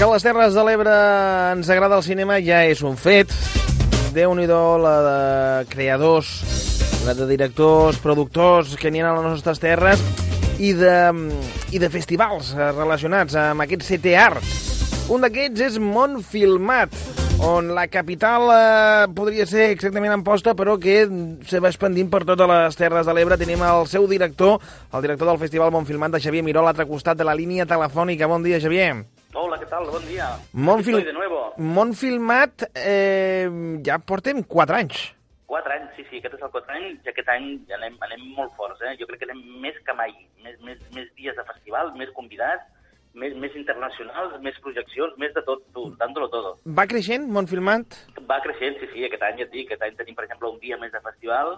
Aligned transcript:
Que 0.00 0.06
les 0.08 0.22
Terres 0.24 0.54
de 0.56 0.62
l'Ebre 0.64 0.92
ens 1.52 1.68
agrada 1.68 1.98
el 2.00 2.04
cinema 2.06 2.38
ja 2.40 2.62
és 2.64 2.80
un 2.80 2.94
fet. 2.96 3.34
déu 4.16 4.32
nhi 4.32 4.46
la 4.48 4.94
de 5.04 5.66
creadors, 5.68 6.30
la 7.04 7.12
de 7.12 7.26
directors, 7.28 7.98
productors 8.00 8.78
que 8.80 8.88
n'hi 8.90 9.02
ha 9.02 9.10
a 9.10 9.18
les 9.18 9.26
nostres 9.28 9.60
terres 9.60 10.00
i 10.56 10.72
de, 10.72 11.12
i 11.76 11.78
de 11.78 11.90
festivals 11.92 12.54
relacionats 12.56 13.36
amb 13.36 13.60
aquest 13.60 13.84
CT 13.84 14.16
Art. 14.16 14.40
Un 15.12 15.20
d'aquests 15.20 15.60
és 15.68 15.78
Montfilmat, 15.78 16.96
on 17.44 17.68
la 17.76 17.86
capital 17.92 18.48
eh, 18.56 19.06
podria 19.12 19.44
ser 19.44 19.68
exactament 19.68 20.16
Amposta, 20.16 20.56
però 20.56 20.80
que 20.80 21.04
se 21.44 21.60
va 21.60 21.68
expandint 21.68 22.08
per 22.08 22.24
totes 22.24 22.48
les 22.48 22.80
Terres 22.80 23.04
de 23.04 23.12
l'Ebre. 23.12 23.36
Tenim 23.36 23.68
el 23.68 23.84
seu 23.86 24.08
director, 24.08 24.62
el 24.94 25.02
director 25.04 25.28
del 25.28 25.44
Festival 25.44 25.76
Montfilmat, 25.76 26.16
de 26.16 26.24
Xavier 26.24 26.42
Miró, 26.42 26.64
a 26.64 26.70
l'altre 26.70 26.88
costat 26.88 27.20
de 27.20 27.28
la 27.28 27.36
línia 27.36 27.68
telefònica. 27.68 28.32
Bon 28.32 28.40
dia, 28.40 28.64
Xavier. 28.64 28.94
Hola, 29.32 29.58
¿qué 29.60 29.66
tal? 29.66 29.84
Buen 29.88 30.06
día. 30.08 30.26
Montfil... 30.52 30.96
Estoy 30.96 31.06
de 31.06 31.12
nuevo. 31.12 31.54
Montfilmat 31.56 32.64
eh, 32.74 33.48
ja 33.86 33.98
portem 33.98 34.42
4 34.42 34.76
anys. 34.76 35.14
4 35.46 35.72
anys, 35.72 35.92
sí, 35.94 36.04
sí, 36.10 36.18
aquest 36.18 36.34
és 36.34 36.42
el 36.42 36.50
4 36.50 36.74
any, 36.74 36.88
i 36.98 37.10
aquest 37.12 37.30
any 37.30 37.46
ja 37.70 37.76
anem, 37.78 37.94
anem 38.02 38.24
molt 38.34 38.50
forts, 38.58 38.82
eh? 38.82 38.96
Jo 38.98 39.06
crec 39.06 39.22
que 39.22 39.28
anem 39.28 39.38
més 39.62 39.78
que 39.86 39.94
mai, 39.94 40.10
més, 40.42 40.58
més, 40.66 40.82
més 40.96 41.06
dies 41.14 41.38
de 41.38 41.44
festival, 41.46 41.92
més 41.98 42.10
convidats, 42.16 42.66
més, 43.14 43.36
més 43.38 43.54
internacionals, 43.58 44.34
més 44.42 44.58
projeccions, 44.66 45.14
més 45.22 45.34
de 45.34 45.42
tot, 45.46 45.62
tu, 45.74 45.88
dándolo 46.02 46.26
todo. 46.34 46.56
Va 46.66 46.88
creixent, 46.90 47.30
Montfilmat? 47.30 48.00
Va 48.26 48.40
creixent, 48.42 48.82
sí, 48.82 48.90
sí, 48.94 49.06
aquest 49.06 49.26
any 49.26 49.44
ja 49.44 49.46
et 49.46 49.54
dic, 49.54 49.70
aquest 49.70 49.86
any 49.86 49.98
tenim, 49.98 50.18
per 50.18 50.26
exemple, 50.26 50.50
un 50.50 50.58
dia 50.62 50.78
més 50.82 50.90
de 50.94 51.02
festival, 51.06 51.54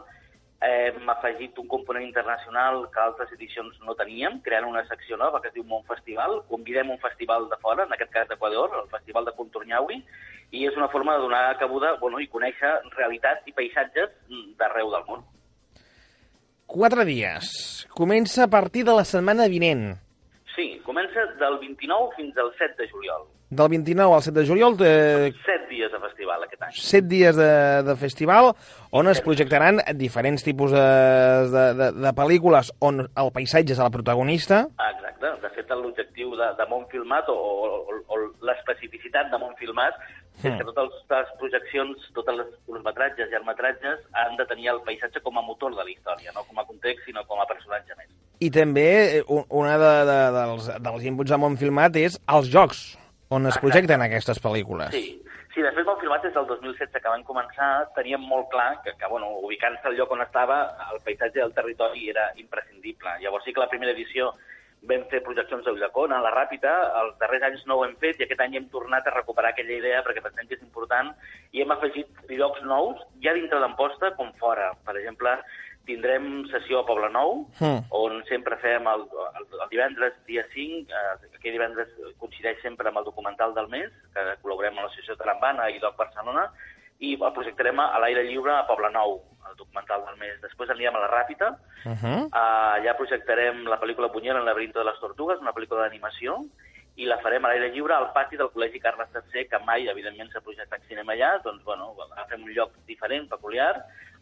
hem 0.62 1.08
afegit 1.10 1.58
un 1.58 1.66
component 1.66 2.04
internacional 2.04 2.84
que 2.94 3.00
altres 3.02 3.32
edicions 3.34 3.78
no 3.82 3.96
teníem, 3.98 4.38
creant 4.46 4.68
una 4.68 4.84
secció 4.86 5.18
nova 5.18 5.40
que 5.42 5.50
es 5.50 5.56
diu 5.56 5.64
Mont 5.66 5.84
Festival. 5.88 6.38
Convidem 6.50 6.92
un 6.94 7.00
festival 7.02 7.48
de 7.50 7.58
fora, 7.64 7.86
en 7.88 7.96
aquest 7.96 8.12
cas 8.14 8.28
d'Equador, 8.30 8.76
el 8.82 8.88
Festival 8.92 9.26
de 9.26 9.34
Contornyaui, 9.38 9.98
i 10.52 10.64
és 10.68 10.78
una 10.78 10.90
forma 10.92 11.16
de 11.16 11.24
donar 11.24 11.58
cabuda 11.58 11.96
bueno, 12.00 12.20
i 12.20 12.30
conèixer 12.30 12.72
realitats 12.94 13.48
i 13.48 13.56
paisatges 13.56 14.14
d'arreu 14.60 14.92
del 14.94 15.06
món. 15.08 15.26
Quatre 16.72 17.04
dies. 17.04 17.50
Comença 17.92 18.46
a 18.46 18.50
partir 18.52 18.86
de 18.88 18.94
la 18.96 19.04
setmana 19.04 19.48
vinent. 19.50 19.96
Sí, 20.54 20.78
comença 20.86 21.26
del 21.40 21.58
29 21.60 22.14
fins 22.16 22.38
al 22.38 22.52
7 22.58 22.78
de 22.78 22.88
juliol. 22.92 23.26
Del 23.52 23.68
29 23.68 24.14
al 24.14 24.22
7 24.22 24.38
de 24.40 24.46
juliol... 24.48 24.76
Eh, 24.80 25.32
7 25.44 25.66
dies 25.68 25.92
de 25.92 25.98
festival 26.00 26.44
aquest 26.46 26.62
any. 26.64 26.72
7 26.72 27.08
dies 27.08 27.36
de, 27.36 27.82
de 27.84 27.96
festival 28.00 28.54
on 28.96 29.10
es 29.12 29.20
projectaran 29.20 29.82
diferents 29.98 30.40
tipus 30.46 30.72
de, 30.72 30.86
de, 31.52 31.64
de, 31.76 31.88
de 32.00 32.12
pel·lícules 32.16 32.70
on 32.80 33.02
el 33.04 33.28
paisatge 33.34 33.76
és 33.76 33.82
la 33.82 33.90
protagonista. 33.92 34.62
Exacte. 34.88 35.34
De 35.42 35.50
fet, 35.52 35.74
l'objectiu 35.76 36.32
de, 36.38 36.48
de 36.56 36.66
Montfilmat 36.70 37.28
o, 37.28 37.36
o, 37.36 37.98
o 38.08 38.18
l'especificitat 38.48 39.28
de 39.34 39.42
Montfilmat 39.44 40.00
mm. 40.00 40.48
és 40.48 40.56
que 40.56 40.68
totes 40.70 40.96
les 41.12 41.36
projeccions, 41.42 42.08
tots 42.16 42.32
els 42.32 42.56
curtmetratges 42.64 43.28
i 43.28 43.36
llargmetratges 43.36 44.00
han 44.24 44.40
de 44.40 44.48
tenir 44.48 44.72
el 44.72 44.80
paisatge 44.88 45.20
com 45.28 45.36
a 45.36 45.44
motor 45.44 45.76
de 45.76 45.84
la 45.84 45.92
història, 45.92 46.32
no 46.32 46.46
com 46.48 46.56
a 46.56 46.66
context, 46.72 47.04
sinó 47.04 47.28
com 47.28 47.44
a 47.44 47.48
personatge 47.52 48.00
més. 48.00 48.08
I 48.40 48.48
també 48.48 48.88
eh, 49.20 49.22
una 49.28 49.76
de, 49.76 49.94
de, 50.08 50.18
dels, 50.40 50.72
dels 50.88 51.08
inputs 51.12 51.36
de 51.36 51.42
Montfilmat 51.44 52.00
és 52.00 52.16
els 52.32 52.48
jocs 52.48 52.82
on 53.32 53.50
es 53.50 53.58
projecten 53.62 54.04
aquestes 54.04 54.40
pel·lícules. 54.44 54.94
Sí, 54.94 55.18
sí 55.54 55.64
de 55.64 55.72
fet, 55.74 55.88
el 55.88 56.00
filmat 56.00 56.24
des 56.26 56.34
del 56.36 56.48
2016 56.50 57.02
que 57.02 57.12
van 57.12 57.26
començar, 57.28 57.72
teníem 57.96 58.24
molt 58.28 58.48
clar 58.52 58.70
que, 58.84 58.94
que 58.98 59.10
bueno, 59.10 59.32
ubicant-se 59.46 59.88
al 59.88 59.98
lloc 59.98 60.14
on 60.14 60.24
estava, 60.24 60.62
el 60.92 61.02
paisatge 61.04 61.40
del 61.40 61.54
territori 61.56 62.10
era 62.14 62.30
imprescindible. 62.40 63.18
Llavors 63.24 63.48
sí 63.48 63.54
que 63.54 63.64
la 63.64 63.70
primera 63.72 63.94
edició 63.96 64.32
vam 64.90 65.04
fer 65.10 65.22
projeccions 65.22 65.66
a 65.66 65.72
Ullacona, 65.74 66.18
a 66.18 66.24
la 66.24 66.32
Ràpita, 66.34 66.72
els 67.00 67.18
darrers 67.20 67.44
anys 67.46 67.66
no 67.70 67.78
ho 67.78 67.84
hem 67.86 67.94
fet 68.02 68.18
i 68.18 68.26
aquest 68.26 68.40
any 68.42 68.56
hem 68.58 68.68
tornat 68.72 69.06
a 69.06 69.14
recuperar 69.14 69.52
aquella 69.52 69.76
idea 69.78 70.02
perquè 70.02 70.22
pensem 70.24 70.48
que 70.48 70.58
és 70.58 70.64
important 70.64 71.12
i 71.54 71.62
hem 71.62 71.74
afegit 71.74 72.24
llocs 72.30 72.64
nous, 72.66 73.04
ja 73.22 73.34
dintre 73.36 73.60
d'Amposta 73.62 74.10
com 74.18 74.32
fora. 74.42 74.72
Per 74.86 74.96
exemple, 74.98 75.36
tindrem 75.86 76.48
sessió 76.50 76.82
a 76.82 76.86
Poble 76.86 77.10
Nou, 77.14 77.44
mm. 77.60 77.86
on 77.98 78.22
sempre 78.28 78.58
fem 78.62 78.86
el 78.90 79.06
divendres, 79.72 80.14
dia 80.28 80.44
5, 80.52 80.92
eh, 80.92 81.32
aquell 81.38 81.56
divendres 81.56 81.90
coincideix 82.20 82.60
sempre 82.62 82.90
amb 82.90 83.00
el 83.00 83.08
documental 83.08 83.56
del 83.56 83.68
mes, 83.72 83.90
que 84.14 84.24
col·laborem 84.44 84.76
amb 84.76 84.86
l'Associació 84.86 85.16
Trambana 85.20 85.68
i 85.72 85.80
Doc 85.82 85.96
Barcelona, 86.00 86.50
i 87.02 87.16
el 87.16 87.34
projectarem 87.34 87.80
a 87.82 87.98
l'aire 88.02 88.22
lliure 88.28 88.52
a 88.54 88.66
Poble 88.68 88.92
Nou, 88.94 89.16
el 89.48 89.56
documental 89.58 90.04
del 90.06 90.18
mes. 90.20 90.36
Després 90.42 90.70
anirem 90.70 90.96
a 90.96 91.02
la 91.02 91.10
Ràpita, 91.10 91.48
uh 91.84 91.96
-huh. 92.02 92.18
uh, 92.28 92.78
allà 92.78 92.94
projectarem 92.96 93.64
la 93.66 93.80
pel·lícula 93.80 94.12
Punyera 94.12 94.38
en 94.38 94.44
laberinto 94.44 94.78
de 94.78 94.84
les 94.84 95.00
tortugues, 95.00 95.40
una 95.40 95.52
pel·lícula 95.52 95.82
d'animació, 95.82 96.44
i 97.00 97.06
la 97.08 97.18
farem 97.24 97.44
a 97.44 97.50
l'aire 97.52 97.70
lliure 97.72 97.94
al 97.96 98.10
pati 98.12 98.36
del 98.36 98.50
Col·legi 98.52 98.80
Carles 98.82 99.08
III, 99.14 99.46
que 99.48 99.60
mai, 99.64 99.86
evidentment, 99.88 100.28
s'ha 100.32 100.44
projectat 100.44 100.84
cinema 100.88 101.14
allà, 101.14 101.30
doncs, 101.44 101.62
bueno, 101.64 101.92
agafem 102.10 102.44
un 102.44 102.52
lloc 102.52 102.74
diferent, 102.88 103.28
peculiar, 103.30 103.72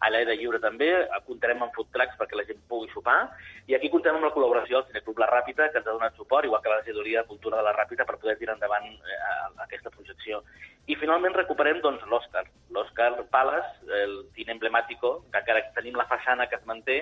a 0.01 0.09
l'aire 0.09 0.37
lliure 0.39 0.61
també, 0.63 0.89
comptarem 1.27 1.65
amb 1.67 1.75
food 1.77 1.91
trucks 1.93 2.17
perquè 2.21 2.39
la 2.39 2.47
gent 2.49 2.63
pugui 2.71 2.89
sopar, 2.95 3.19
i 3.67 3.75
aquí 3.77 3.91
comptem 3.93 4.17
amb 4.17 4.29
la 4.29 4.33
col·laboració 4.37 4.79
del 4.79 4.93
Cineclub 4.93 5.19
La 5.21 5.29
Ràpita, 5.33 5.69
que 5.73 5.83
ens 5.83 5.91
ha 5.91 5.97
donat 5.97 6.17
suport, 6.17 6.47
igual 6.47 6.63
que 6.63 6.73
la 6.73 6.79
regidoria 6.79 7.25
de 7.25 7.33
Cultura 7.33 7.59
de 7.59 7.67
la 7.67 7.75
Ràpita, 7.77 8.07
per 8.07 8.21
poder 8.23 8.39
tirar 8.39 8.57
endavant 8.57 8.87
eh, 8.87 9.21
aquesta 9.67 9.91
projecció. 9.91 10.41
I 10.89 10.97
finalment 10.99 11.35
recuperem 11.37 11.79
doncs, 11.85 12.03
l'Òscar, 12.11 12.43
l'Òscar 12.75 13.11
Palace, 13.31 13.69
el 14.01 14.15
cine 14.35 14.55
emblemàtico, 14.57 15.13
que 15.31 15.39
encara 15.39 15.63
tenim 15.77 15.99
la 15.99 16.07
façana 16.09 16.49
que 16.49 16.57
es 16.57 16.65
manté, 16.67 16.97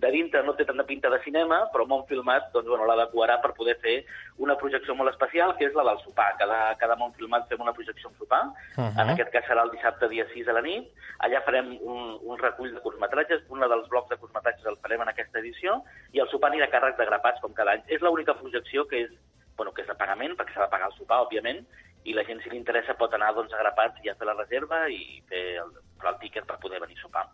de 0.00 0.10
dintre 0.14 0.42
no 0.46 0.54
té 0.56 0.64
tanta 0.64 0.86
pinta 0.88 1.10
de 1.12 1.18
cinema, 1.24 1.58
però 1.74 1.84
molt 1.90 2.08
filmat 2.08 2.46
doncs, 2.54 2.70
bueno, 2.70 2.86
l'adequarà 2.88 3.40
per 3.42 3.52
poder 3.58 3.74
fer 3.82 3.96
una 4.38 4.56
projecció 4.60 4.96
molt 4.96 5.12
especial, 5.12 5.56
que 5.58 5.68
és 5.68 5.76
la 5.76 5.84
del 5.90 6.00
sopar. 6.04 6.30
Cada, 6.40 6.60
cada 6.80 6.96
món 7.00 7.12
filmat 7.18 7.50
fem 7.50 7.60
una 7.60 7.74
projecció 7.76 8.08
amb 8.08 8.22
sopar, 8.22 8.42
uh 8.46 8.80
-huh. 8.80 9.02
en 9.02 9.12
aquest 9.12 9.30
cas 9.34 9.44
serà 9.44 9.62
el 9.64 9.74
dissabte 9.76 10.08
dia 10.08 10.26
6 10.32 10.48
a 10.48 10.52
la 10.52 10.62
nit, 10.62 10.88
allà 11.18 11.44
farem 11.44 11.76
un, 11.82 12.18
un 12.22 12.38
recull 12.38 12.72
de 12.72 12.80
curtmetratges, 12.80 13.44
un 13.48 13.60
dels 13.60 13.88
blocs 13.88 14.08
de 14.08 14.16
curtmetratges 14.16 14.66
el 14.66 14.78
farem 14.78 15.02
en 15.02 15.08
aquesta 15.08 15.38
edició, 15.38 15.82
i 16.12 16.20
el 16.20 16.28
sopar 16.28 16.50
anirà 16.50 16.64
a 16.64 16.74
càrrec 16.74 16.96
de 16.96 17.06
grapats 17.06 17.40
com 17.40 17.52
cada 17.52 17.72
any. 17.72 17.82
És 17.88 18.00
l'única 18.00 18.34
projecció 18.34 18.88
que 18.88 19.02
és 19.04 19.10
bueno, 19.56 19.72
que 19.72 19.82
és 19.82 19.88
de 19.88 19.94
pagament, 19.94 20.34
perquè 20.36 20.54
s'ha 20.54 20.66
de 20.66 20.70
pagar 20.70 20.88
el 20.90 20.96
sopar, 20.98 21.20
òbviament, 21.22 21.66
i 22.04 22.12
la 22.12 22.24
gent, 22.28 22.40
si 22.44 22.50
li 22.52 22.58
interessa, 22.60 22.96
pot 23.00 23.14
anar 23.16 23.32
doncs, 23.36 23.52
a 23.54 23.62
Grapats 23.62 24.04
i 24.04 24.10
a 24.12 24.14
fer 24.18 24.28
la 24.28 24.36
reserva 24.36 24.84
i 24.92 25.22
fer 25.30 25.42
el, 25.62 25.70
el 26.04 26.18
tíquet 26.20 26.44
per 26.48 26.58
poder 26.60 26.80
venir 26.82 26.98
a 26.98 27.02
sopar. 27.02 27.24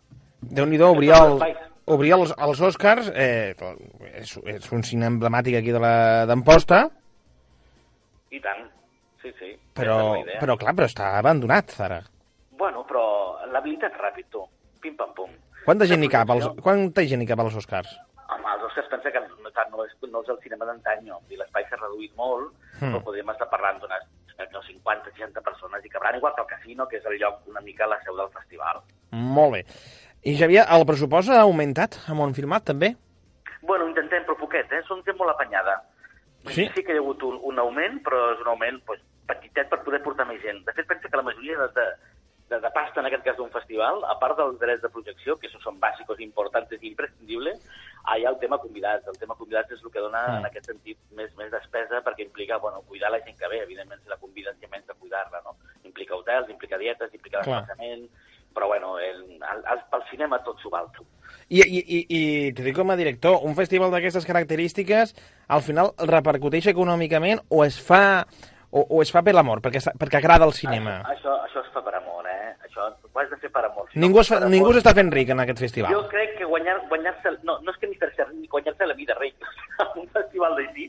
Déu-n'hi-do, 0.41 0.87
obrir, 0.95 1.11
el, 1.13 1.35
obrir 1.91 2.13
els, 2.15 2.31
els 2.47 2.61
Oscars, 2.65 3.11
eh, 3.13 3.51
és, 4.09 4.31
és 4.55 4.71
un 4.73 4.85
cine 4.87 5.09
emblemàtic 5.11 5.59
aquí 5.59 5.75
d'Amposta. 5.75 6.85
I 8.31 8.39
tant, 8.41 8.63
sí, 9.21 9.33
sí. 9.39 9.51
Però, 9.77 9.97
però 10.39 10.55
clar, 10.59 10.73
però 10.77 10.87
està 10.89 11.11
abandonat, 11.19 11.75
ara. 11.83 11.99
Bueno, 12.57 12.85
però 12.87 13.03
l'habilitat 13.51 13.99
ràpid, 13.99 14.31
tu. 14.31 14.45
Pim-pam-pum. 14.81 15.35
Quanta 15.67 15.85
gent 15.85 16.07
hi 16.07 16.09
cap, 16.09 16.31
als, 16.33 16.47
quanta 16.63 17.03
gent 17.05 17.21
hi 17.21 17.29
cap 17.29 17.43
als 17.43 17.59
Oscars? 17.59 17.91
Home, 18.31 18.47
els 18.55 18.65
Oscars 18.71 18.89
pensa 18.95 19.11
que 19.13 19.21
no, 19.27 19.51
no, 19.51 19.85
és, 19.85 19.93
no 20.07 20.23
és 20.23 20.31
el 20.33 20.39
cinema 20.47 20.65
d'antany, 20.65 21.11
l'espai 21.37 21.67
s'ha 21.67 21.77
reduït 21.77 22.15
molt, 22.17 22.49
hmm. 22.79 22.87
però 22.87 23.03
podríem 23.05 23.29
estar 23.35 23.51
parlant 23.51 23.77
d'unes 23.83 24.07
no, 24.53 24.63
50, 24.65 25.13
60 25.17 25.43
persones 25.45 25.85
i 25.85 25.91
cabran 25.93 26.17
igual 26.17 26.33
que 26.35 26.41
el 26.45 26.49
casino, 26.49 26.87
que 26.87 26.97
és 26.97 27.05
el 27.05 27.19
lloc 27.21 27.45
una 27.51 27.61
mica 27.61 27.89
la 27.89 27.99
seu 28.05 28.17
del 28.17 28.31
festival. 28.33 28.81
Molt 29.11 29.57
bé. 29.57 29.63
I 30.25 30.35
Xavier, 30.37 30.65
el 30.75 30.85
pressupost 30.85 31.33
ha 31.33 31.41
augmentat 31.45 31.97
a 32.07 32.17
Montfirmat 32.17 32.67
també? 32.67 32.93
Bueno, 33.61 33.87
intentem, 33.89 34.25
però 34.25 34.37
poquet, 34.37 34.69
eh? 34.73 34.81
Som 34.87 35.01
gent 35.05 35.17
molt 35.17 35.33
apanyada. 35.33 35.79
Sí? 36.49 36.67
Sí 36.75 36.83
que 36.85 36.93
hi 36.93 36.99
ha 36.99 37.03
hagut 37.03 37.23
un, 37.25 37.37
un 37.45 37.61
augment, 37.61 37.99
però 38.05 38.21
és 38.33 38.41
un 38.41 38.51
augment 38.53 38.81
pues, 38.85 39.01
petitet 39.29 39.69
per 39.69 39.81
poder 39.85 40.01
portar 40.05 40.25
més 40.29 40.41
gent. 40.43 40.63
De 40.65 40.73
fet, 40.77 40.87
pensa 40.89 41.09
que 41.09 41.19
la 41.19 41.25
majoria 41.25 41.57
de, 41.61 41.67
de, 41.77 41.87
de, 42.51 42.59
de 42.59 42.71
pasta, 42.75 42.99
en 42.99 43.07
aquest 43.07 43.23
cas 43.23 43.37
d'un 43.39 43.51
festival, 43.53 44.03
a 44.11 44.17
part 44.19 44.35
dels 44.39 44.57
drets 44.59 44.83
de 44.83 44.91
projecció, 44.91 45.37
que 45.39 45.49
són 45.53 45.79
bàsics, 45.79 46.19
importants 46.25 46.73
i 46.75 46.81
imprescindibles, 46.89 47.61
ah, 48.03 48.17
hi 48.17 48.25
ha 48.25 48.33
el 48.33 48.39
tema 48.41 48.59
convidats. 48.59 49.07
El 49.07 49.19
tema 49.21 49.37
convidats 49.39 49.71
és 49.71 49.83
el 49.83 49.93
que 49.93 50.03
dona, 50.03 50.25
mm. 50.27 50.41
en 50.41 50.49
aquest 50.49 50.67
sentit, 50.73 50.99
més, 51.17 51.31
més 51.39 51.53
despesa 51.53 52.01
perquè 52.05 52.25
implica 52.27 52.59
bueno, 52.59 52.83
cuidar 52.89 53.13
la 53.13 53.21
gent 53.23 53.39
que 53.39 53.49
ve. 53.51 53.61
Evidentment, 53.63 54.03
si 54.03 54.11
la 54.11 54.19
convides, 54.19 54.59
ja 54.59 54.69
menys 54.71 54.89
de 54.89 54.97
cuidar-la. 54.99 55.41
No? 55.47 55.55
Implica 55.87 56.17
hotels, 56.19 56.51
implica 56.51 56.79
dietes, 56.81 57.15
implica 57.15 57.39
desplaçament, 57.39 58.07
però 58.51 58.67
bueno, 58.67 58.97
el, 58.99 59.23
el, 59.39 59.65
el, 59.71 59.83
pel 59.91 60.07
cinema 60.11 60.41
tot 60.43 60.59
s'ho 60.59 60.73
val. 60.73 60.91
tu. 60.97 61.07
I, 61.47 61.61
i, 61.63 61.79
i, 61.79 61.99
i 62.17 62.21
t'ho 62.55 62.65
dic 62.67 62.75
com 62.75 62.91
a 62.91 62.99
director, 62.99 63.39
un 63.47 63.55
festival 63.55 63.93
d'aquestes 63.95 64.27
característiques 64.27 65.15
al 65.47 65.63
final 65.63 65.93
repercuteix 66.03 66.67
econòmicament 66.71 67.45
o 67.47 67.63
es 67.63 67.79
fa, 67.79 68.25
o, 68.71 68.83
o 68.83 69.01
es 69.03 69.11
fa 69.11 69.23
per 69.23 69.35
l'amor, 69.35 69.63
perquè, 69.63 69.83
perquè 69.99 70.19
agrada 70.19 70.47
el 70.47 70.55
cinema? 70.55 70.99
Això, 71.15 71.37
això 71.47 71.63
es 71.63 71.71
fa 71.71 71.83
per 71.83 71.95
amor, 71.99 72.27
eh? 72.27 72.41
Has 73.21 73.29
de 73.29 73.37
fer 73.37 73.51
per 73.53 73.61
amor. 73.67 73.85
Si 73.91 73.99
Ningú, 74.01 74.17
no 74.19 74.21
es 74.25 74.29
fa, 74.31 74.37
per 74.39 74.47
amor- 74.47 74.53
ningú 74.55 74.73
s'està 74.73 74.93
fent 74.97 75.11
ric 75.13 75.29
en 75.33 75.41
aquest 75.43 75.59
festival. 75.61 75.93
Jo 75.93 76.03
crec 76.09 76.35
que 76.39 76.45
guanyar, 76.49 76.79
guanyar-se... 76.89 77.35
No, 77.47 77.59
no 77.61 77.73
és 77.73 77.77
que 77.81 77.89
ni 77.91 77.97
fer-se 78.01 78.25
ni 78.33 78.47
guanyar-se 78.49 78.87
la 78.89 78.95
vida 78.97 79.13
ric. 79.19 79.35
un 80.01 80.07
festival 80.15 80.55
d'així, 80.57 80.87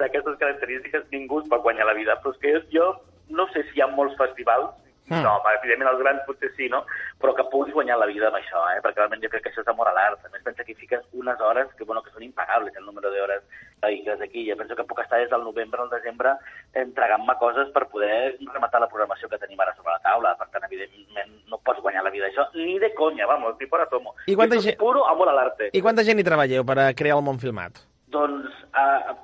d'aquestes 0.00 0.36
característiques, 0.42 1.06
ningú 1.14 1.40
es 1.40 1.48
pot 1.48 1.62
guanyar 1.64 1.86
la 1.88 1.94
vida. 1.96 2.18
Però 2.20 2.34
és 2.36 2.40
que 2.44 2.54
jo 2.74 2.90
no 3.30 3.46
sé 3.54 3.62
si 3.70 3.78
hi 3.78 3.84
ha 3.84 3.88
molts 3.94 4.16
festivals, 4.18 4.74
Mm. 5.10 5.22
no, 5.26 5.32
evidentment 5.58 5.90
els 5.90 5.98
grans 6.00 6.20
potser 6.26 6.52
sí, 6.56 6.68
no? 6.70 6.84
però 7.20 7.34
que 7.34 7.42
puguis 7.50 7.74
guanyar 7.74 7.98
la 7.98 8.06
vida 8.06 8.28
amb 8.28 8.36
això, 8.38 8.60
eh? 8.72 8.80
perquè 8.80 9.00
realment 9.02 9.20
jo 9.24 9.28
crec 9.28 9.42
que 9.42 9.50
això 9.50 9.60
és 9.64 9.68
amor 9.68 9.88
a 9.90 9.92
l'art. 9.92 10.22
A 10.24 10.30
més, 10.30 10.42
pensa 10.46 10.62
que 10.64 10.72
hi 10.72 10.78
fiques 10.78 11.02
unes 11.12 11.40
hores 11.40 11.66
que, 11.76 11.84
bueno, 11.84 12.02
que 12.02 12.12
són 12.14 12.22
impagables, 12.22 12.76
el 12.76 12.86
número 12.86 13.10
d'hores 13.10 13.42
que 13.42 13.86
dediques 13.88 14.20
aquí. 14.22 14.46
Jo 14.48 14.56
penso 14.56 14.76
que 14.76 14.84
puc 14.86 15.00
estar 15.02 15.18
des 15.18 15.30
del 15.30 15.42
novembre 15.42 15.82
al 15.82 15.90
desembre 15.90 16.36
entregant-me 16.74 17.34
coses 17.40 17.68
per 17.74 17.88
poder 17.90 18.36
rematar 18.52 18.80
la 18.80 18.88
programació 18.88 19.28
que 19.28 19.38
tenim 19.42 19.60
ara 19.60 19.74
sobre 19.74 19.92
la 19.92 19.98
taula. 20.04 20.34
Per 20.38 20.46
tant, 20.54 20.64
evidentment, 20.68 21.32
no 21.50 21.58
pots 21.58 21.82
guanyar 21.82 22.04
la 22.06 22.10
vida 22.14 22.28
d'això, 22.28 22.46
ni 22.54 22.78
de 22.78 22.92
conya, 22.94 23.26
vamos, 23.26 23.56
ni 23.60 23.66
por 23.66 23.80
atomo. 23.82 24.14
I 24.26 24.36
quanta 24.36 24.60
gent- 24.62 24.78
puro 24.78 25.06
amor 25.08 25.28
a 25.28 25.32
l'arte. 25.34 25.70
I 25.72 25.82
quanta 25.82 26.04
gent 26.06 26.20
hi 26.20 26.24
treballeu 26.24 26.64
per 26.64 26.78
a 26.78 26.92
crear 26.94 27.16
el 27.18 27.24
món 27.26 27.38
filmat? 27.42 27.82
Doncs 28.14 28.46
eh, 28.74 29.14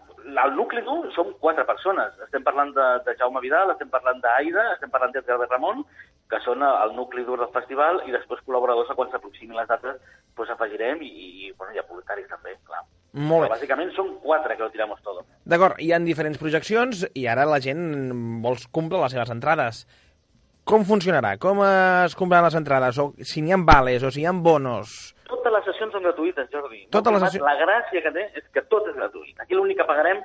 al 0.43 0.55
nucli 0.57 0.83
dur 0.83 1.07
som 1.15 1.33
quatre 1.41 1.65
persones. 1.69 2.15
Estem 2.27 2.45
parlant 2.47 2.73
de, 2.75 2.87
de 3.07 3.15
Jaume 3.21 3.41
Vidal, 3.45 3.71
estem 3.73 3.91
parlant 3.93 4.19
d'Aida, 4.23 4.73
estem 4.75 4.91
parlant 4.91 5.15
d'Edgar 5.15 5.39
de 5.41 5.49
Ramon, 5.51 5.85
que 6.31 6.41
són 6.43 6.65
el 6.67 6.95
nucli 6.97 7.23
dur 7.27 7.39
del 7.39 7.53
festival, 7.55 8.03
i 8.09 8.15
després 8.15 8.43
col·laboradors 8.47 8.91
a 8.91 8.97
quan 8.99 9.13
s'aproximin 9.13 9.57
les 9.59 9.69
dates 9.71 10.01
doncs 10.37 10.53
afegirem 10.53 11.03
i, 11.07 11.11
i, 11.11 11.53
bueno, 11.57 11.73
hi 11.73 11.81
ha 11.81 11.87
voluntaris 11.89 12.27
també, 12.33 12.57
clar. 12.67 12.83
Molt 13.17 13.47
Però 13.47 13.47
bé. 13.47 13.53
bàsicament 13.55 13.93
són 13.97 14.11
quatre 14.25 14.57
que 14.57 14.67
lo 14.67 14.73
tiramos 14.75 15.01
todo. 15.05 15.23
D'acord, 15.49 15.79
hi 15.81 15.93
ha 15.95 16.01
diferents 16.05 16.41
projeccions 16.43 17.07
i 17.15 17.25
ara 17.31 17.47
la 17.49 17.63
gent 17.65 17.87
vols 18.45 18.67
comprar 18.69 19.07
les 19.07 19.15
seves 19.17 19.33
entrades. 19.33 19.87
Com 20.67 20.83
funcionarà? 20.85 21.37
Com 21.39 21.63
es 21.63 22.17
compraran 22.19 22.51
les 22.51 22.59
entrades? 22.59 22.99
O 22.99 23.13
si 23.23 23.41
n'hi 23.41 23.55
ha 23.55 23.61
vales 23.63 24.03
o 24.03 24.11
si 24.11 24.25
hi 24.25 24.27
ha 24.27 24.35
bonos? 24.35 25.15
Les 25.57 25.65
sessions 25.65 25.93
són 25.95 26.03
gratuïtes, 26.05 26.51
Jordi. 26.53 26.83
Totes 26.93 27.13
les 27.13 27.21
Molt 27.23 27.33
sessions- 27.33 27.47
La 27.49 27.57
gràcia 27.61 28.03
que 28.03 28.11
té 28.13 28.25
és 28.35 28.45
que 28.53 28.63
tot 28.63 28.87
és 28.89 28.95
gratuït. 28.97 29.39
Aquí 29.41 29.55
l'únic 29.55 29.79
que 29.79 29.85
pagarem 29.89 30.21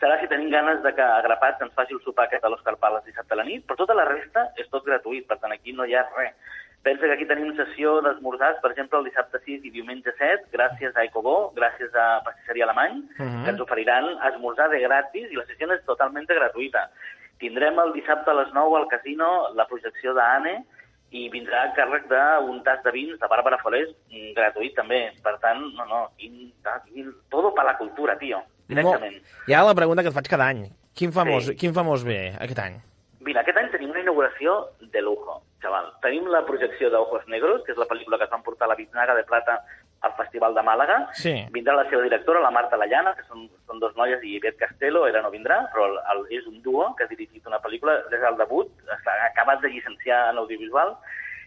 serà 0.00 0.20
si 0.20 0.28
tenim 0.28 0.50
ganes 0.50 0.82
de 0.82 0.92
que 0.94 1.02
Agrapats 1.02 1.60
ens 1.62 1.72
faci 1.74 1.94
el 1.94 2.00
sopar 2.04 2.26
aquest 2.26 2.44
a 2.44 2.48
l'Òscar 2.48 2.76
Pales 2.78 3.04
dissabte 3.04 3.32
a 3.34 3.36
la 3.36 3.44
nit, 3.44 3.64
però 3.66 3.76
tota 3.76 3.94
la 3.94 4.04
resta 4.04 4.52
és 4.56 4.68
tot 4.70 4.84
gratuït, 4.84 5.26
per 5.26 5.38
tant 5.38 5.52
aquí 5.52 5.72
no 5.72 5.84
hi 5.84 5.94
ha 5.94 6.06
res. 6.16 6.34
Pensa 6.82 7.06
que 7.06 7.14
aquí 7.14 7.26
tenim 7.26 7.56
sessió 7.56 8.00
d'esmorzars, 8.00 8.60
per 8.60 8.70
exemple, 8.70 8.98
el 8.98 9.06
dissabte 9.06 9.40
6 9.44 9.64
i 9.64 9.70
diumenge 9.70 10.12
7, 10.18 10.44
gràcies 10.52 10.94
a 10.94 11.02
Ecobó, 11.02 11.52
gràcies 11.56 11.92
a 11.96 12.22
Pastisseria 12.22 12.64
Alemany, 12.64 13.02
Mhm. 13.18 13.42
que 13.44 13.50
ens 13.50 13.60
oferiran 13.60 14.04
esmorzar 14.32 14.68
de 14.70 14.78
gratis 14.80 15.32
i 15.32 15.34
la 15.34 15.44
sessió 15.46 15.72
és 15.72 15.84
totalment 15.84 16.26
gratuïta. 16.28 16.90
Tindrem 17.38 17.76
el 17.80 17.92
dissabte 17.92 18.30
a 18.30 18.34
les 18.34 18.52
9 18.54 18.76
al 18.76 18.86
casino 18.88 19.48
la 19.54 19.66
projecció 19.66 20.14
d'Ane 20.14 20.64
i 21.10 21.28
vindrà 21.30 21.62
a 21.66 21.72
càrrec 21.76 22.08
d'un 22.10 22.62
tas 22.66 22.82
de 22.84 22.92
vins 22.94 23.18
de 23.20 23.28
Bàrbara 23.30 23.58
Forés 23.62 23.92
mm, 24.10 24.32
gratuït 24.36 24.74
també. 24.76 25.12
Per 25.22 25.36
tant, 25.42 25.62
no, 25.76 25.86
no, 25.86 26.00
quin, 26.18 26.50
quin, 26.88 27.12
todo 27.30 27.54
para 27.54 27.72
la 27.72 27.78
cultura, 27.78 28.18
tio, 28.18 28.42
directament. 28.68 29.20
Molt. 29.20 29.38
Hi 29.48 29.54
ha 29.54 29.62
la 29.64 29.74
pregunta 29.78 30.02
que 30.02 30.10
et 30.12 30.18
faig 30.18 30.28
cada 30.28 30.50
any. 30.50 30.66
Quin 30.96 31.12
famós, 31.12 31.46
Sí. 31.46 31.56
quin 31.56 31.74
famós 31.76 32.04
ve 32.04 32.34
aquest 32.40 32.58
any? 32.58 32.80
Mira, 33.26 33.42
aquest 33.42 33.58
any 33.58 33.70
tenim 33.70 33.90
una 33.90 34.00
inauguració 34.00 34.70
de 34.80 35.00
lujo, 35.02 35.42
xaval. 35.60 35.92
Tenim 36.02 36.28
la 36.30 36.44
projecció 36.46 36.90
d'Ojos 36.90 37.26
Negros, 37.28 37.62
que 37.66 37.72
és 37.72 37.78
la 37.78 37.86
pel·lícula 37.90 38.18
que 38.18 38.24
es 38.24 38.30
van 38.30 38.42
portar 38.42 38.66
a 38.66 38.68
la 38.70 38.76
Biznaga 38.78 39.14
de 39.14 39.24
Plata 39.24 39.60
al 40.02 40.12
Festival 40.14 40.54
de 40.54 40.62
Màlaga. 40.62 41.08
Sí. 41.12 41.34
Vindrà 41.52 41.74
la 41.74 41.88
seva 41.90 42.02
directora, 42.02 42.40
la 42.40 42.50
Marta 42.50 42.76
Lallana, 42.76 43.14
que 43.16 43.24
són, 43.28 43.48
són 43.66 43.78
dos 43.80 43.96
noies, 43.96 44.22
i 44.22 44.36
Ivet 44.36 44.56
Castelo, 44.58 45.06
ella 45.06 45.22
no 45.22 45.30
vindrà, 45.30 45.68
però 45.72 45.86
el, 45.86 45.98
el, 46.12 46.26
és 46.38 46.46
un 46.46 46.60
duo 46.62 46.94
que 46.96 47.04
ha 47.04 47.08
dirigit 47.08 47.46
una 47.46 47.58
pel·lícula, 47.60 47.98
és 48.12 48.22
el 48.22 48.36
debut, 48.36 48.68
està 48.86 49.12
acabat 49.32 49.60
de 49.60 49.68
llicenciar 49.68 50.30
en 50.30 50.38
audiovisual, 50.38 50.96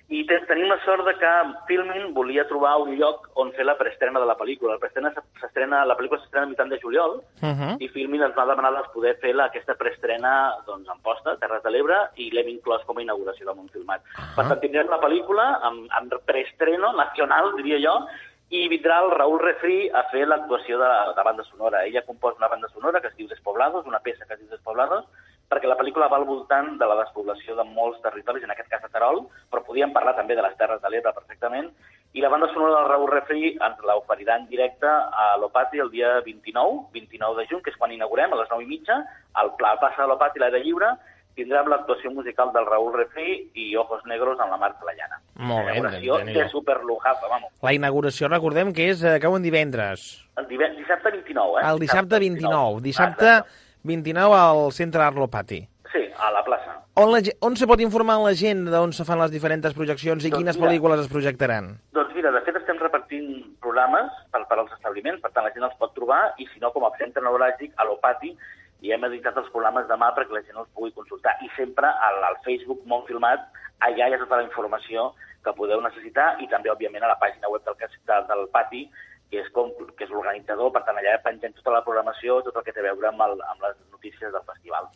i 0.10 0.24
te- 0.26 0.40
tenim 0.50 0.66
la 0.68 0.80
sort 0.84 1.06
de 1.06 1.14
que 1.22 1.32
Filmin 1.68 2.14
volia 2.16 2.48
trobar 2.50 2.80
un 2.82 2.96
lloc 2.98 3.28
on 3.36 3.52
fer 3.54 3.64
la 3.64 3.76
preestrena 3.78 4.20
de 4.20 4.26
la 4.26 4.36
pel·lícula. 4.36 4.74
La 4.74 4.80
preestrena 4.82 5.12
s'estrena, 5.40 5.84
la 5.86 5.96
pel·lícula 5.96 6.18
s'estrena 6.20 6.48
a 6.48 6.50
mitjan 6.50 6.70
de 6.70 6.80
juliol, 6.82 7.22
Uh 7.44 7.54
-huh. 7.54 7.76
i 7.80 7.88
Filmin 7.90 8.24
ens 8.24 8.36
va 8.36 8.46
demanar 8.50 8.72
doncs, 8.74 8.90
poder 8.92 9.16
fer 9.22 9.36
la, 9.36 9.46
aquesta 9.46 9.76
preestrena 9.76 10.56
doncs, 10.66 10.90
en 10.90 11.00
posta, 11.04 11.38
Terres 11.38 11.62
de 11.64 11.70
l'Ebre, 11.70 12.10
i 12.16 12.32
l'hem 12.32 12.48
inclòs 12.48 12.84
com 12.86 12.98
a 12.98 13.02
inauguració 13.04 13.46
del 13.46 13.56
món 13.56 13.70
filmat. 13.70 14.02
Per 14.36 14.48
tant, 14.48 14.60
tindrem 14.60 14.90
la 14.90 15.00
pel·lícula 15.00 15.60
amb, 15.62 15.88
amb 15.92 16.14
preestreno 16.26 16.92
nacional, 16.94 17.54
diria 17.56 17.78
jo, 17.78 18.08
i 18.50 18.66
vindrà 18.70 18.98
el 19.04 19.12
Raül 19.14 19.38
Refri 19.44 19.80
a 19.94 20.04
fer 20.10 20.24
l'actuació 20.26 20.80
de, 20.82 20.90
de 21.16 21.26
banda 21.26 21.44
sonora. 21.46 21.84
Ella 21.86 22.06
composa 22.06 22.42
una 22.42 22.50
banda 22.50 22.70
sonora 22.74 23.02
que 23.02 23.12
es 23.12 23.18
diu 23.18 23.28
Despoblados, 23.30 23.86
una 23.86 24.02
peça 24.02 24.26
que 24.26 24.34
es 24.34 24.42
diu 24.42 24.50
Despoblados, 24.50 25.06
perquè 25.50 25.70
la 25.70 25.78
pel·lícula 25.78 26.08
va 26.10 26.18
al 26.18 26.26
voltant 26.30 26.76
de 26.78 26.88
la 26.90 26.98
despoblació 27.02 27.56
de 27.58 27.66
molts 27.66 28.02
territoris, 28.02 28.44
en 28.46 28.54
aquest 28.54 28.70
cas 28.70 28.84
a 28.86 28.90
Terol, 28.94 29.24
però 29.50 29.64
podíem 29.66 29.94
parlar 29.94 30.16
també 30.18 30.38
de 30.38 30.46
les 30.46 30.58
Terres 30.58 30.82
de 30.82 30.92
l'Ebre 30.94 31.14
perfectament, 31.14 31.70
i 32.14 32.22
la 32.26 32.30
banda 32.34 32.50
sonora 32.54 32.80
del 32.80 32.90
Raül 32.90 33.10
Refri 33.12 33.54
ens 33.54 33.82
l'oferirà 33.86 34.40
en 34.42 34.48
directe 34.50 34.90
a 34.90 35.30
l'Opati 35.42 35.82
el 35.82 35.90
dia 35.94 36.16
29, 36.26 36.90
29 36.94 37.38
de 37.38 37.48
juny, 37.50 37.64
que 37.66 37.74
és 37.74 37.78
quan 37.78 37.94
inaugurem, 37.94 38.34
a 38.34 38.42
les 38.42 38.50
9 38.50 38.66
i 38.66 38.70
mitja, 38.70 38.98
al 39.42 39.54
Pla 39.62 39.76
Passa 39.82 40.06
de 40.06 40.10
l'Opati, 40.10 40.42
l'aire 40.42 40.62
lliure, 40.66 40.96
tindrem 41.40 41.72
l'actuació 41.72 42.12
musical 42.12 42.52
del 42.54 42.68
Raül 42.68 42.92
Refri 42.98 43.38
i 43.56 43.72
Ojos 43.80 44.04
Negros 44.12 44.40
amb 44.44 44.52
la 44.52 44.60
Marta 44.62 44.84
Lallana. 44.86 45.22
Molt 45.40 45.66
bé, 45.70 45.78
Inauguració 45.80 46.18
Déu-n'hi-do. 46.20 46.40
de 46.44 46.50
superlujazo, 46.52 47.30
vamos. 47.32 47.50
La 47.64 47.74
inauguració, 47.74 48.28
recordem 48.28 48.74
que 48.76 48.90
és 48.92 49.02
eh, 49.04 49.16
cau 49.24 49.36
en 49.40 49.44
divendres. 49.48 50.10
El 50.38 50.48
dive- 50.52 50.74
dissabte 50.78 51.12
29, 51.16 51.62
eh? 51.62 51.66
El 51.72 51.80
dissabte 51.80 52.20
29. 52.20 52.82
Dissabte 52.84 53.26
Exacte. 53.26 53.66
29 53.84 54.36
al 54.36 54.72
centre 54.76 55.02
Arlopati. 55.08 55.62
Sí, 55.92 56.04
a 56.20 56.30
la 56.36 56.44
plaça. 56.46 56.76
On, 57.00 57.10
la, 57.14 57.22
on 57.48 57.56
se 57.56 57.66
pot 57.66 57.80
informar 57.82 58.18
la 58.22 58.34
gent 58.38 58.66
d'on 58.70 58.92
se 58.94 59.06
fan 59.08 59.18
les 59.24 59.32
diferents 59.32 59.74
projeccions 59.74 60.26
i 60.26 60.30
Doncs 60.30 60.38
quines 60.38 60.58
mira. 60.60 60.68
pel·lícules 60.68 61.00
es 61.06 61.08
projectaran? 61.10 61.70
Doncs 61.96 62.12
mira, 62.14 62.30
de 62.36 62.42
fet 62.46 62.58
estem 62.60 62.78
repartint 62.78 63.30
programes 63.64 64.12
per, 64.34 64.44
per 64.50 64.58
als 64.60 64.74
establiments, 64.76 65.22
per 65.24 65.32
tant 65.32 65.48
la 65.48 65.54
gent 65.56 65.64
els 65.66 65.78
pot 65.80 65.96
trobar 65.96 66.20
i 66.38 66.46
si 66.52 66.60
no 66.60 66.74
com 66.76 66.84
a 66.86 66.92
centre 67.00 67.24
neuràgic 67.24 67.72
a 67.80 67.88
l'Opati 67.88 68.36
i 68.82 68.94
hem 68.96 69.04
editat 69.10 69.38
els 69.38 69.50
programes 69.54 69.88
demà 69.90 70.12
perquè 70.16 70.36
la 70.36 70.44
gent 70.46 70.62
els 70.62 70.70
pugui 70.76 70.94
consultar 70.96 71.36
i 71.44 71.50
sempre 71.56 71.90
al, 72.08 72.22
al 72.30 72.40
Facebook 72.46 72.86
Món 72.88 73.06
Filmat 73.10 73.46
allà 73.86 74.08
hi 74.08 74.16
ha 74.16 74.22
tota 74.22 74.40
la 74.40 74.48
informació 74.48 75.12
que 75.44 75.56
podeu 75.56 75.82
necessitar 75.84 76.34
i 76.44 76.48
també 76.52 76.72
òbviament 76.72 77.04
a 77.04 77.14
la 77.14 77.20
pàgina 77.20 77.52
web 77.52 77.64
del, 77.68 77.78
del, 77.80 78.28
del 78.32 78.48
Pati 78.56 78.88
que 79.30 79.44
és, 79.44 79.50
com, 79.54 79.70
que 79.96 80.06
és 80.08 80.12
l'organitzador, 80.12 80.72
per 80.74 80.82
tant 80.88 80.98
allà 80.98 81.20
pengem 81.22 81.54
tota 81.60 81.76
la 81.76 81.84
programació, 81.86 82.40
tot 82.46 82.56
el 82.58 82.66
que 82.66 82.74
té 82.74 82.82
a 82.82 82.88
veure 82.88 83.12
amb, 83.12 83.22
el, 83.28 83.38
amb 83.52 83.66
les 83.68 83.76
notícies 83.94 84.34
del 84.34 84.46
festival. 84.48 84.90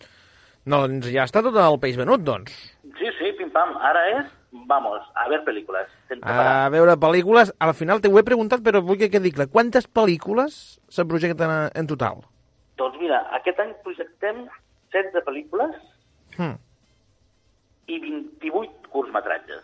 Doncs 0.74 1.10
ja 1.12 1.28
està 1.28 1.44
tot 1.46 1.58
el 1.60 1.78
peix 1.84 2.00
venut, 2.00 2.24
doncs. 2.26 2.56
Sí, 2.98 3.12
sí, 3.20 3.34
pim-pam, 3.38 3.76
ara 3.84 4.04
és, 4.16 4.34
vamos, 4.70 5.06
a 5.20 5.28
ver 5.30 5.44
pel·lícules. 5.46 5.92
A 6.24 6.70
veure 6.74 6.96
pel·lícules. 6.98 7.52
Al 7.62 7.76
final 7.78 8.02
t'ho 8.02 8.16
he 8.18 8.26
preguntat, 8.26 8.64
però 8.66 8.82
vull 8.82 8.98
que 9.02 9.12
quedi 9.14 9.34
clar. 9.36 9.52
Quantes 9.54 9.86
pel·lícules 9.86 10.80
se 10.90 11.06
projecten 11.06 11.52
en, 11.52 11.68
en 11.84 11.90
total? 11.92 12.24
Doncs 12.84 13.00
mira, 13.00 13.22
aquest 13.40 13.60
any 13.64 13.72
projectem 13.86 14.44
16 14.92 15.24
pel·lícules 15.24 15.76
Hmm. 16.36 16.56
i 17.88 18.00
28 18.04 18.90
curtmetratges. 18.92 19.64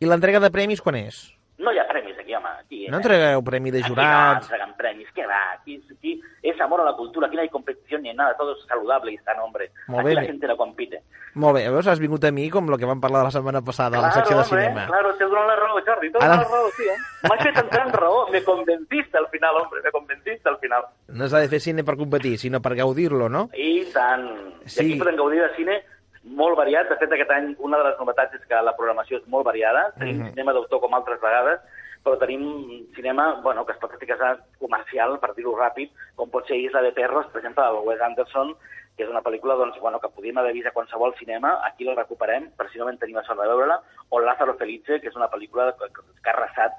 I 0.00 0.06
l'entrega 0.08 0.40
de 0.40 0.50
premis 0.54 0.80
quan 0.80 0.96
és? 0.96 1.18
No 1.56 1.70
hi 1.72 1.78
ha 1.78 1.86
premis 1.86 2.18
aquí, 2.18 2.34
home. 2.34 2.48
Aquí, 2.60 2.86
No 2.88 2.96
entregueu 2.98 3.42
premi 3.44 3.70
de 3.70 3.78
Aquí 3.78 3.92
no 3.94 4.32
entregan 4.34 4.76
premis, 4.76 5.06
¿qué 5.14 5.24
va? 5.24 5.52
Aquí, 5.52 5.80
aquí 5.96 6.20
es 6.42 6.60
amor 6.60 6.80
a 6.80 6.84
la 6.84 6.94
cultura, 6.96 7.28
aquí 7.28 7.36
no 7.36 7.42
hay 7.42 7.48
competición 7.48 8.02
ni 8.02 8.12
nada, 8.12 8.34
todo 8.36 8.52
es 8.56 8.66
saludable 8.66 9.12
y 9.12 9.18
hombre. 9.40 9.70
Molt 9.86 10.00
aquí 10.00 10.08
bé, 10.08 10.14
la 10.14 10.20
bé. 10.22 10.26
gente 10.26 10.46
no 10.48 10.56
compite. 10.56 11.02
Molt 11.34 11.54
bé, 11.56 11.68
veus, 11.70 11.86
has 11.86 11.98
vingut 12.00 12.24
a 12.24 12.30
mi 12.32 12.48
com 12.50 12.68
el 12.70 12.78
que 12.78 12.84
vam 12.86 13.00
parlar 13.00 13.22
la 13.24 13.30
setmana 13.30 13.62
passada 13.62 13.98
a 13.98 14.02
la 14.02 14.10
secció 14.12 14.36
de 14.36 14.42
hombre, 14.42 14.62
cinema. 14.62 14.86
claro, 14.86 15.14
te 15.14 15.24
dono 15.24 15.46
la 15.46 15.56
raó, 15.56 15.78
Jordi, 15.86 16.08
dono 16.08 16.24
Ara- 16.24 16.36
la 16.36 16.44
raó, 16.44 16.70
sí, 16.76 16.82
eh? 16.84 16.96
M'has 17.28 17.42
fet 17.42 17.56
entrar 17.56 17.86
en 17.86 17.92
raó, 17.92 18.28
me 18.30 18.42
convenciste 18.44 19.18
al 19.18 19.28
final, 19.28 19.54
hombre, 19.56 19.80
me 19.82 19.90
convenciste 19.90 20.48
al 20.48 20.58
final. 20.58 20.82
No 21.08 21.28
s'ha 21.28 21.38
de 21.38 21.48
fer 21.48 21.60
cine 21.60 21.82
per 21.84 21.96
competir, 21.96 22.36
sinó 22.38 22.60
per 22.60 22.74
gaudir-lo, 22.74 23.28
no? 23.28 23.48
I 23.54 23.84
tant. 23.92 24.28
Sí. 24.66 24.82
I 24.82 24.90
aquí 24.92 24.98
podem 25.00 25.16
gaudir 25.16 25.40
de 25.42 25.54
cine 25.56 25.82
molt 26.24 26.56
variat. 26.56 26.88
De 26.88 26.96
fet, 26.96 27.12
aquest 27.12 27.30
any 27.30 27.54
una 27.58 27.78
de 27.78 27.84
les 27.84 27.98
novetats 27.98 28.34
és 28.34 28.44
que 28.48 28.62
la 28.62 28.76
programació 28.76 29.18
és 29.18 29.26
molt 29.28 29.44
variada. 29.44 29.92
Tenim 29.98 30.20
Mhm. 30.20 30.30
cinema 30.30 30.52
d'autor 30.52 30.80
com 30.80 30.94
altres 30.94 31.20
vegades, 31.20 31.60
però 32.04 32.18
tenim 32.18 32.86
cinema 32.94 33.40
bueno, 33.42 33.64
que 33.64 33.72
es 33.72 33.78
pot 33.78 33.92
etiquetar 33.94 34.38
comercial, 34.58 35.18
per 35.20 35.34
dir-ho 35.34 35.56
ràpid, 35.56 35.90
com 36.16 36.30
pot 36.30 36.46
ser 36.46 36.56
Isla 36.56 36.82
de 36.82 36.92
Perros, 36.92 37.26
per 37.26 37.38
exemple, 37.40 37.64
del 37.64 37.86
Wes 37.86 38.00
Anderson, 38.00 38.54
que 38.96 39.04
és 39.04 39.10
una 39.10 39.22
pel·lícula 39.22 39.56
doncs, 39.56 39.78
bueno, 39.80 39.98
que 39.98 40.08
podíem 40.08 40.38
haver 40.38 40.52
vist 40.52 40.66
a 40.68 40.72
qualsevol 40.72 41.14
cinema, 41.18 41.60
aquí 41.64 41.84
la 41.84 41.94
recuperem, 41.94 42.50
per 42.56 42.70
si 42.70 42.78
no 42.78 42.84
vam 42.84 42.98
tenir 42.98 43.16
la 43.16 43.24
sort 43.24 43.40
de 43.40 43.48
veure-la, 43.48 43.80
o 44.10 44.20
Lázaro 44.20 44.54
Felice, 44.54 45.00
que 45.00 45.08
és 45.08 45.16
una 45.16 45.28
pel·lícula 45.28 45.74
que, 45.78 45.88
que 45.88 46.30
ha 46.30 46.32
arrasat 46.32 46.72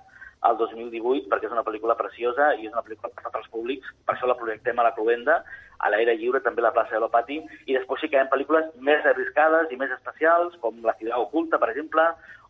el 0.50 0.58
2018 0.62 1.30
perquè 1.32 1.50
és 1.50 1.56
una 1.56 1.66
pel·lícula 1.68 1.98
preciosa 2.00 2.52
i 2.56 2.68
és 2.68 2.74
una 2.74 2.84
pel·lícula 2.86 3.12
per 3.12 3.26
tots 3.26 3.42
els 3.42 3.52
públics, 3.54 3.94
per 4.06 4.16
això 4.16 4.30
la 4.30 4.38
projectem 4.40 4.80
a 4.80 4.88
la 4.88 4.94
Cluenda, 4.98 5.40
a 5.80 5.92
l'aire 5.92 6.16
lliure, 6.20 6.42
també 6.46 6.64
a 6.64 6.68
la 6.70 6.74
plaça 6.76 6.96
de 6.96 7.02
l'Opati, 7.04 7.42
i 7.66 7.76
després 7.76 8.02
sí 8.02 8.10
que 8.10 8.18
hi 8.18 8.24
ha 8.24 8.30
pel·lícules 8.32 8.72
més 8.90 9.06
arriscades 9.10 9.72
i 9.72 9.80
més 9.82 9.92
especials, 9.98 10.56
com 10.64 10.80
La 10.86 10.96
ciutat 11.00 11.20
oculta, 11.20 11.60
per 11.60 11.72
exemple, 11.74 12.06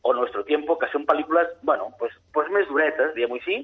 o 0.06 0.14
Nuestro 0.14 0.44
Tiempo, 0.46 0.78
que 0.78 0.90
són 0.92 1.08
pel·lícules, 1.10 1.50
bueno, 1.64 1.90
pues, 2.00 2.14
pues 2.34 2.52
més 2.54 2.68
duretes, 2.70 3.16
diguem-ho 3.16 3.40
així, 3.40 3.64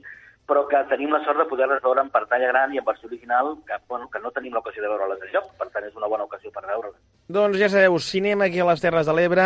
però 0.49 0.63
que 0.67 0.79
tenim 0.89 1.11
la 1.13 1.21
sort 1.25 1.39
de 1.39 1.45
poder-les 1.49 1.81
veure 1.83 2.03
en 2.03 2.09
pantalla 2.11 2.49
gran 2.51 2.73
i 2.73 2.79
en 2.81 2.85
versió 2.85 3.07
original, 3.07 3.53
que, 3.67 3.77
bueno, 3.87 4.09
que 4.11 4.19
no 4.19 4.31
tenim 4.35 4.55
l'ocasió 4.57 4.83
de 4.83 4.89
veure-les 4.91 5.25
enlloc, 5.27 5.51
per 5.59 5.69
tant 5.73 5.85
és 5.87 5.95
una 5.95 6.09
bona 6.11 6.27
ocasió 6.27 6.51
per 6.51 6.65
veure-les. 6.67 6.97
Doncs 7.31 7.59
ja 7.61 7.69
sabeu, 7.71 7.99
cinema 8.03 8.49
aquí 8.49 8.59
a 8.59 8.67
les 8.67 8.83
Terres 8.83 9.07
de 9.07 9.15
l'Ebre, 9.15 9.45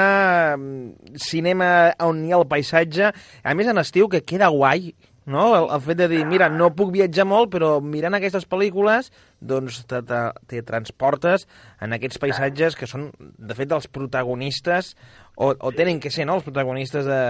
mm, 0.57 1.19
cinema 1.21 1.69
on 2.07 2.23
hi 2.25 2.33
ha 2.33 2.39
el 2.39 2.47
paisatge, 2.49 3.11
a 3.43 3.53
més 3.53 3.69
en 3.69 3.83
estiu 3.83 4.09
que 4.09 4.23
queda 4.25 4.49
guai, 4.53 4.95
no? 5.25 5.45
El, 5.57 5.67
el 5.75 5.83
fet 5.83 5.99
de 5.99 6.07
dir, 6.11 6.21
mira, 6.29 6.47
no 6.53 6.71
puc 6.77 6.91
viatjar 6.93 7.25
molt, 7.27 7.51
però 7.53 7.75
mirant 7.83 8.17
aquestes 8.17 8.47
pel·lícules, 8.49 9.11
doncs 9.41 9.81
te, 9.89 10.01
te, 10.05 10.21
te 10.51 10.61
transportes 10.67 11.47
en 11.83 11.95
aquests 11.97 12.21
paisatges 12.21 12.77
que 12.79 12.89
són, 12.89 13.09
de 13.19 13.57
fet, 13.57 13.73
els 13.75 13.89
protagonistes, 13.91 14.93
o, 15.35 15.51
o 15.51 15.73
tenen 15.75 15.99
que 16.03 16.13
ser, 16.13 16.27
no?, 16.29 16.37
els 16.39 16.47
protagonistes 16.47 17.07
de, 17.09 17.21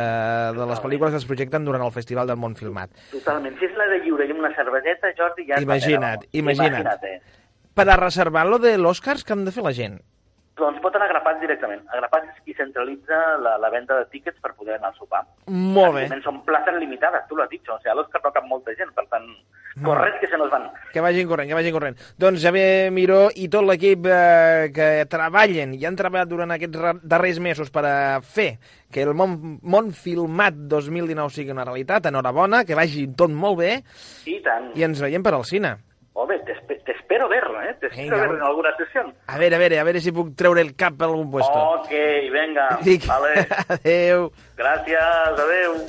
de 0.57 0.67
les 0.71 0.83
pel·lícules 0.83 1.15
que 1.15 1.23
es 1.23 1.29
projecten 1.29 1.65
durant 1.67 1.85
el 1.85 1.95
Festival 1.95 2.29
del 2.29 2.41
Món 2.41 2.57
Filmat. 2.59 2.91
Totalment. 3.13 3.55
Si 3.59 3.69
és 3.69 3.79
la 3.79 3.89
de 3.93 4.01
lliure 4.03 4.27
i 4.27 4.35
una 4.35 4.51
cerveseta, 4.57 5.13
Jordi, 5.17 5.47
ja... 5.49 5.61
Imagina't, 5.63 6.27
imagina't. 6.31 6.83
Imagina't, 6.85 7.09
eh? 7.15 7.41
Per 7.75 7.89
a 7.91 7.97
reservar 7.99 8.45
lo 8.47 8.59
de 8.63 8.77
l'Oscars, 8.79 9.25
què 9.27 9.35
han 9.35 9.43
de 9.47 9.51
fer 9.51 9.63
la 9.65 9.73
gent? 9.75 9.97
Doncs 10.55 10.79
pot 10.79 10.95
anar 10.95 11.09
a 11.09 11.11
Grapats 11.11 11.41
directament. 11.43 11.81
A 11.91 11.97
Grapats 11.99 12.29
és 12.31 12.37
qui 12.45 12.53
centralitza 12.55 13.17
la, 13.43 13.57
la 13.59 13.69
venda 13.73 13.97
de 13.99 14.05
tíquets 14.13 14.37
per 14.39 14.53
poder 14.55 14.77
anar 14.77 14.93
al 14.93 14.95
sopar. 14.95 15.25
Molt 15.51 15.97
bé. 15.97 16.05
Evidentment 16.05 16.23
són 16.23 16.37
places 16.47 16.77
limitades, 16.79 17.25
tu 17.27 17.35
l'has 17.35 17.49
dit, 17.51 17.59
o 17.67 17.75
sigui, 17.81 17.91
a 17.91 17.95
l'Òscar 17.99 18.21
no 18.23 18.31
cap 18.31 18.45
molta 18.47 18.71
gent, 18.77 18.93
per 18.95 19.03
tant, 19.11 19.25
correcte 19.83 20.21
que 20.23 20.29
se 20.31 20.39
nos 20.39 20.47
van. 20.53 20.69
Que 20.93 21.03
vagin 21.03 21.27
corrent, 21.27 21.49
que 21.51 21.57
vagin 21.59 21.75
corrent. 21.75 21.99
Doncs 22.23 22.39
Javier 22.45 22.87
Miró 22.95 23.25
i 23.35 23.49
tot 23.51 23.67
l'equip 23.67 24.07
eh, 24.07 24.69
que 24.71 24.87
treballen 25.11 25.73
i 25.75 25.83
han 25.89 25.99
treballat 25.99 26.31
durant 26.31 26.55
aquests 26.55 27.03
darrers 27.03 27.41
mesos 27.43 27.69
per 27.75 27.83
a 27.89 27.95
fer 28.23 28.53
que 28.87 29.03
el 29.03 29.11
món, 29.11 29.35
món 29.59 29.91
filmat 29.91 30.55
2019 30.71 31.35
sigui 31.35 31.51
una 31.51 31.67
realitat, 31.67 32.07
enhorabona, 32.07 32.63
que 32.63 32.79
vagi 32.79 33.09
tot 33.11 33.35
molt 33.35 33.59
bé 33.59 33.73
I 34.31 34.39
tant. 34.45 34.71
i 34.79 34.87
ens 34.87 35.03
veiem 35.03 35.23
per 35.25 35.35
al 35.35 35.43
cine. 35.43 35.75
Home, 36.15 36.39
t'espe- 36.47 36.79
t'espero 37.15 37.29
verlo, 37.29 37.61
eh? 37.61 37.77
Vinga, 37.95 38.17
verlo 38.17 38.35
en 38.37 38.43
alguna 38.43 38.75
sessió. 38.77 39.13
A 39.27 39.37
veure, 39.37 39.55
a 39.55 39.59
veure, 39.59 39.79
a 39.79 39.83
veure 39.83 40.01
si 40.01 40.11
puc 40.11 40.35
treure 40.35 40.61
el 40.61 40.75
cap 40.75 40.97
per 40.97 41.07
algun 41.07 41.31
puesto. 41.31 41.53
Ok, 41.79 41.91
venga, 42.31 42.79
vale. 43.07 43.47
Adéu. 43.77 44.31
Gràcies, 44.57 45.39
adeu. 45.39 45.79